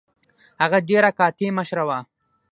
هغه 0.61 0.77
ډیره 0.89 1.09
قاطع 1.19 1.49
مشره 1.57 1.83
وه. 1.87 1.99